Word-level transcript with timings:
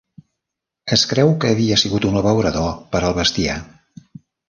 Es 0.97 1.03
creu 1.11 1.35
que 1.45 1.53
havia 1.55 1.79
sigut 1.83 2.09
un 2.11 2.19
abeurador 2.25 2.75
per 2.97 3.07
al 3.11 3.17
bestiar. 3.23 3.63